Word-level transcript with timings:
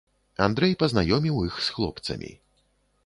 Андрэй 0.45 0.73
пазнаёміў 0.83 1.37
іх 1.49 1.61
з 1.67 1.77
хлопцамі. 1.77 2.31